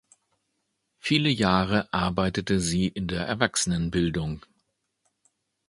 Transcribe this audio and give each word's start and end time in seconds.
Viele 0.97 1.29
Jahre 1.29 1.93
arbeitete 1.93 2.59
sie 2.59 2.87
in 2.87 3.07
der 3.07 3.27
Erwachsenenbildung. 3.27 4.43